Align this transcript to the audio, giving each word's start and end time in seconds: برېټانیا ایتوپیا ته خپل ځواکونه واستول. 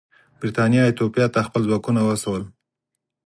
برېټانیا 0.39 0.81
ایتوپیا 0.85 1.25
ته 1.33 1.39
خپل 1.47 1.61
ځواکونه 1.69 2.01
واستول. 2.03 2.43